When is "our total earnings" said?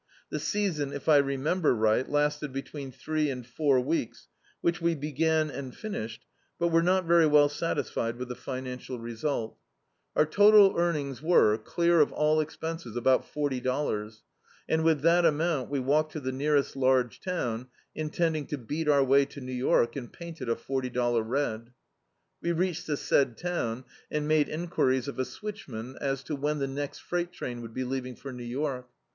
10.57-11.21